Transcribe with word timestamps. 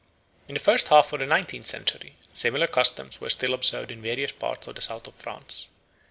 In 0.47 0.55
the 0.55 0.59
first 0.59 0.87
half 0.87 1.13
of 1.13 1.19
the 1.19 1.27
nineteenth 1.27 1.67
century 1.67 2.15
similar 2.31 2.65
customs 2.65 3.21
were 3.21 3.29
still 3.29 3.53
observed 3.53 3.91
in 3.91 4.01
various 4.01 4.31
parts 4.31 4.65
of 4.65 4.73
the 4.75 4.81
south 4.81 5.05
of 5.05 5.13
France. 5.13 5.69